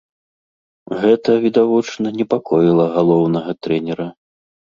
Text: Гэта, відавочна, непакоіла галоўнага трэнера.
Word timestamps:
Гэта, 1.01 1.29
відавочна, 1.43 2.07
непакоіла 2.21 2.85
галоўнага 2.97 3.51
трэнера. 3.67 4.07